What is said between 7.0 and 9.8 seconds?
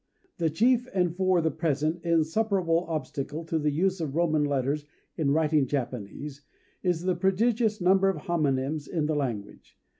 the prodigious number of homonyms in the language.